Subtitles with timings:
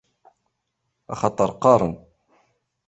[1.13, 1.93] Axaṭer qqaren.